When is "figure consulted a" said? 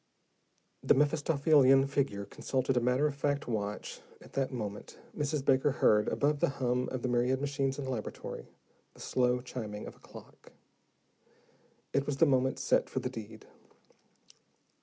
1.85-2.79